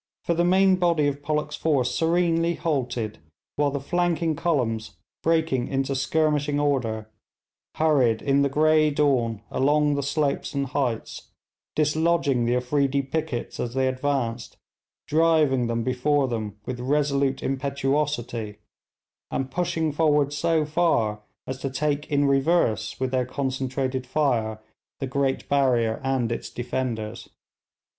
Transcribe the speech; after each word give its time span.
For 0.23 0.33
the 0.33 0.43
main 0.43 0.77
body 0.77 1.05
of 1.07 1.21
Pollock's 1.21 1.55
force 1.55 1.93
serenely 1.93 2.55
halted, 2.55 3.19
while 3.55 3.69
the 3.69 3.79
flanking 3.79 4.35
columns, 4.35 4.95
breaking 5.21 5.67
into 5.67 5.93
skirmishing 5.95 6.59
order, 6.59 7.07
hurried 7.75 8.19
in 8.23 8.41
the 8.41 8.49
grey 8.49 8.89
dawn 8.89 9.43
along 9.51 9.93
the 9.93 10.01
slopes 10.01 10.55
and 10.55 10.65
heights, 10.65 11.29
dislodging 11.75 12.45
the 12.45 12.55
Afreedi 12.55 13.03
pickets 13.03 13.59
as 13.59 13.75
they 13.75 13.87
advanced, 13.87 14.57
driving 15.05 15.67
them 15.67 15.83
before 15.83 16.27
them 16.27 16.57
with 16.65 16.79
resolute 16.79 17.43
impetuosity, 17.43 18.57
and 19.29 19.51
pushing 19.51 19.91
forward 19.91 20.33
so 20.33 20.65
far 20.65 21.21
as 21.45 21.59
to 21.59 21.69
take 21.69 22.11
in 22.11 22.25
reverse 22.25 22.99
with 22.99 23.11
their 23.11 23.27
concentrated 23.27 24.07
fire 24.07 24.59
the 24.99 25.05
great 25.05 25.47
barrier 25.47 26.01
and 26.03 26.31
its 26.31 26.49
defenders. 26.49 27.29